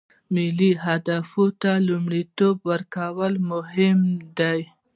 ملي 0.35 0.71
اهدافو 0.83 1.43
ته 1.61 1.71
لومړیتوب 1.87 2.55
ورکول 2.71 3.33
مهم 3.51 3.99
دي 4.37 4.59